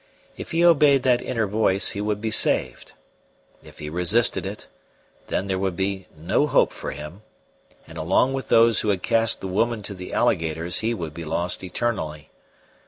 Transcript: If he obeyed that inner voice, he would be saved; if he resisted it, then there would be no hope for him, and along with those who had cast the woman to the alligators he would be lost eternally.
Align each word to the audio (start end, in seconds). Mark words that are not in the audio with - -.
If 0.35 0.49
he 0.49 0.65
obeyed 0.65 1.03
that 1.03 1.21
inner 1.21 1.45
voice, 1.45 1.91
he 1.91 2.01
would 2.01 2.21
be 2.21 2.31
saved; 2.31 2.93
if 3.61 3.77
he 3.77 3.87
resisted 3.87 4.47
it, 4.47 4.67
then 5.27 5.45
there 5.45 5.59
would 5.59 5.77
be 5.77 6.07
no 6.17 6.47
hope 6.47 6.73
for 6.73 6.89
him, 6.89 7.21
and 7.85 7.99
along 7.99 8.33
with 8.33 8.47
those 8.47 8.79
who 8.79 8.89
had 8.89 9.03
cast 9.03 9.41
the 9.41 9.47
woman 9.47 9.83
to 9.83 9.93
the 9.93 10.11
alligators 10.11 10.79
he 10.79 10.95
would 10.95 11.13
be 11.13 11.23
lost 11.23 11.63
eternally. 11.63 12.31